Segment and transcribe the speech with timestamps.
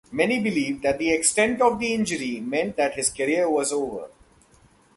[0.11, 4.07] Many believed that the extent of the injury meant that his career was over.